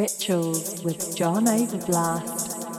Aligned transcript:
Rituals 0.00 0.82
with 0.82 1.14
John 1.14 1.44
Ov3rblast. 1.44 2.69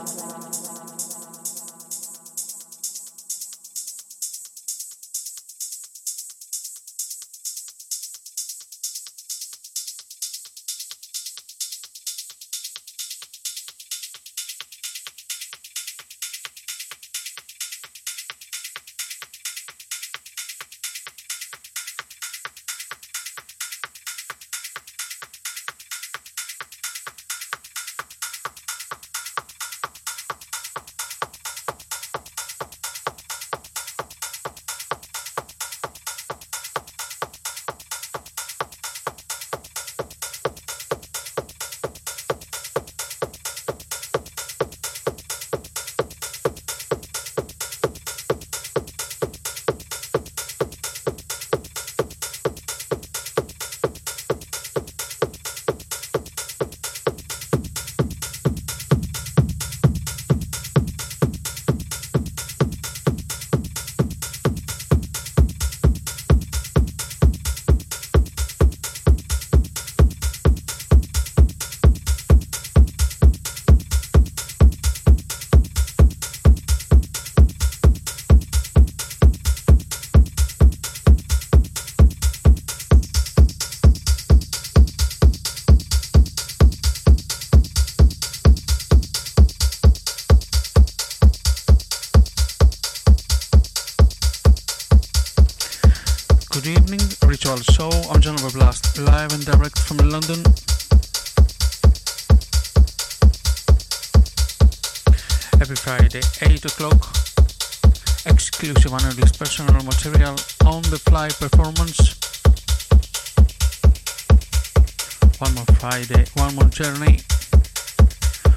journey 116.72 117.18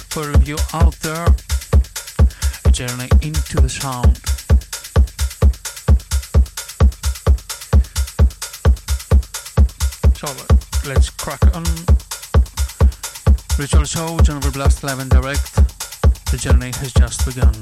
for 0.10 0.32
you 0.44 0.56
out 0.74 0.94
there, 1.02 1.28
a 2.64 2.72
journey 2.72 3.10
into 3.22 3.60
the 3.60 3.68
sound. 3.68 4.16
So 10.16 10.28
let's 10.90 11.10
crack 11.10 11.44
on. 11.54 11.66
Ritual 13.60 13.84
Show, 13.84 14.18
John 14.20 14.40
Ov3rblast 14.40 14.84
Live 14.84 15.00
and 15.00 15.10
Direct. 15.10 15.56
The 16.32 16.38
journey 16.38 16.72
has 16.78 16.94
just 16.94 17.26
begun. 17.26 17.54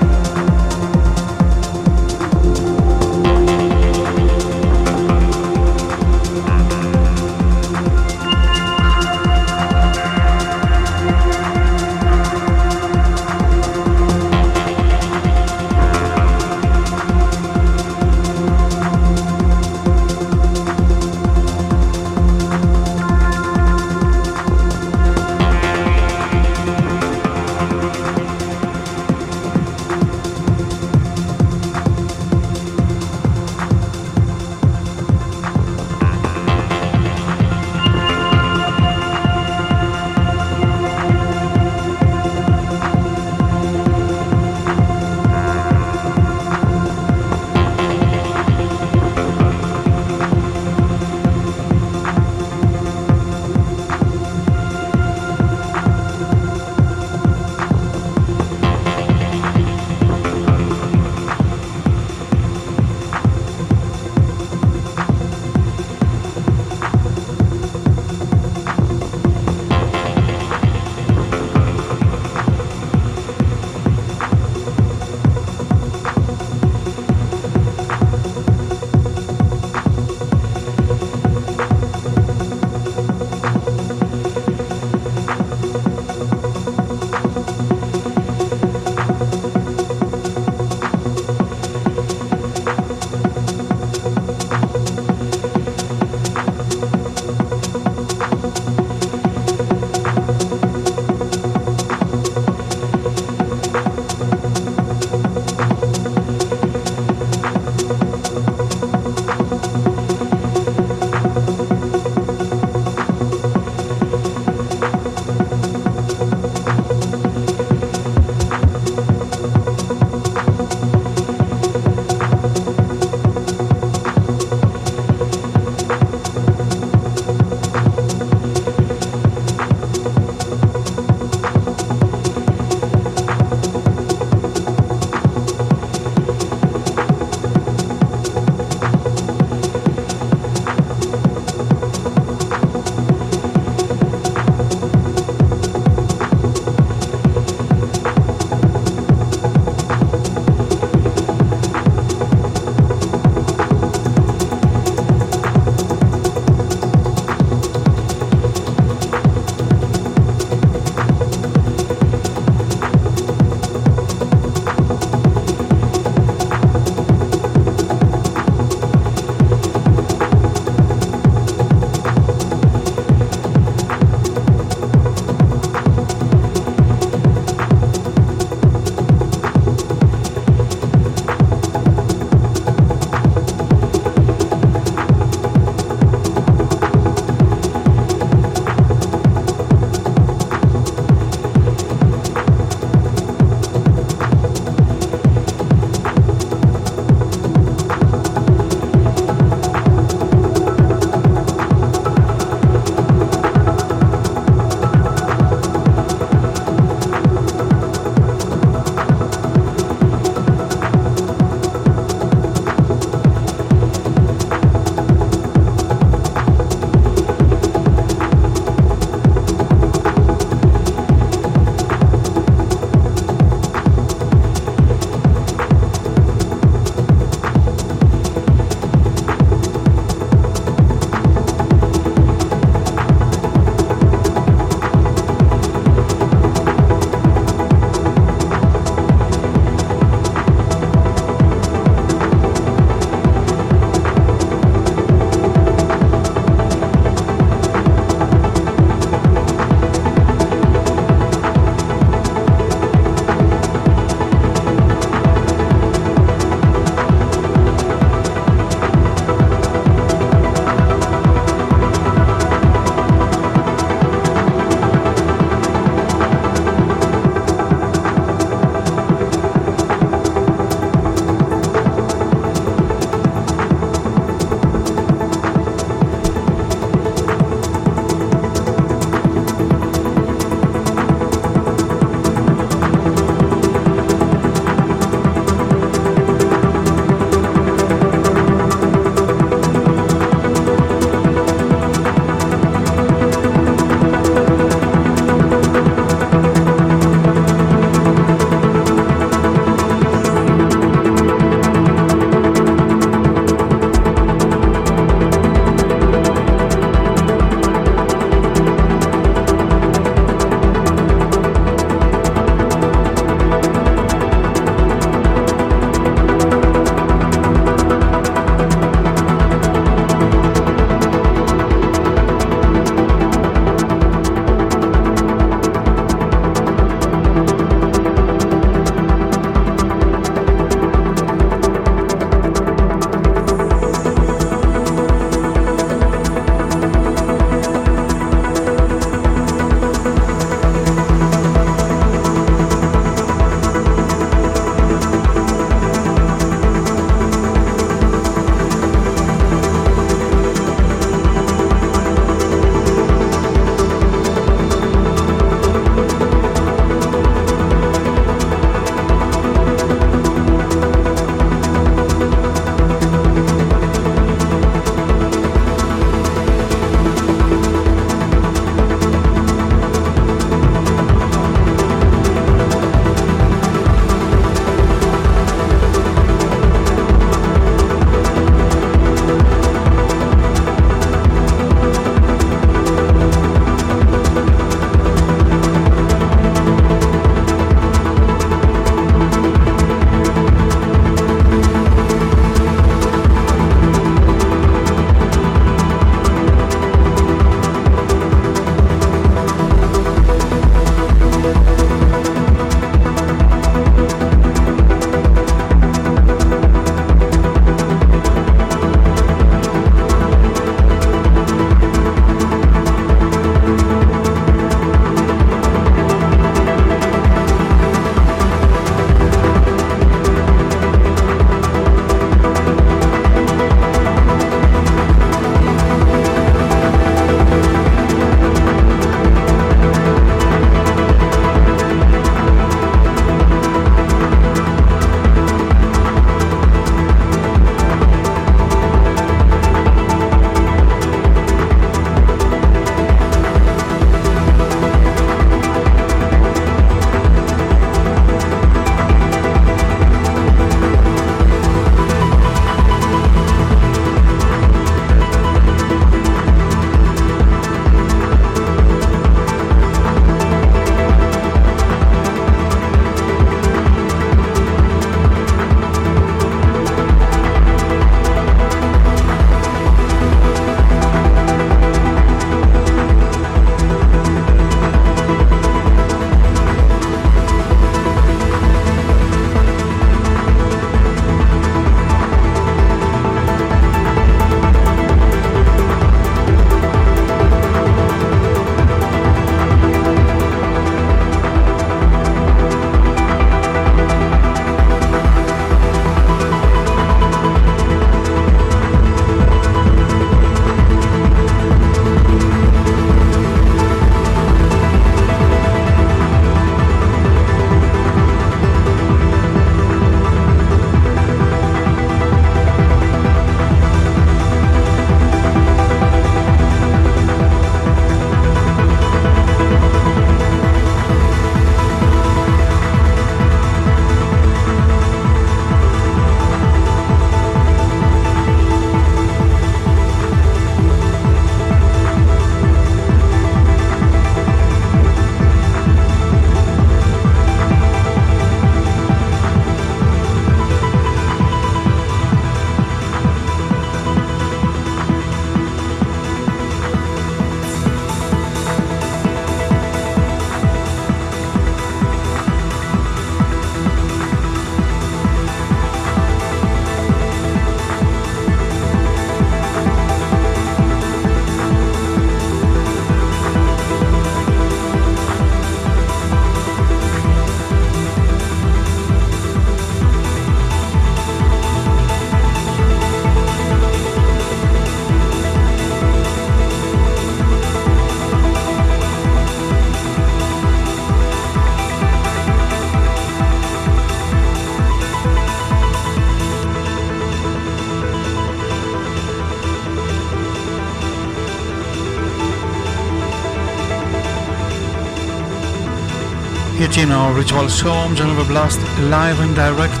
Giacchino, 596.96 597.36
Ritual 597.36 597.68
Storm, 597.68 598.16
John 598.16 598.34
Ov3rblast, 598.34 598.80
live 599.10 599.38
and 599.40 599.54
direct, 599.54 600.00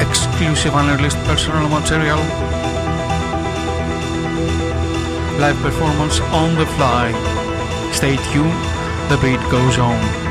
exclusive 0.00 0.72
unreleased 0.72 1.16
personal 1.24 1.68
material, 1.68 2.18
live 5.40 5.56
performance 5.62 6.20
on 6.20 6.54
the 6.54 6.66
fly. 6.76 7.10
Stay 7.90 8.14
tuned, 8.30 8.52
the 9.10 9.18
beat 9.20 9.40
goes 9.50 9.76
on. 9.78 10.25